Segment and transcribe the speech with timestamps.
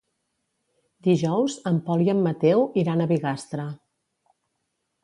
[1.07, 3.71] Dijous en Pol i en Mateu iran a Bigastre.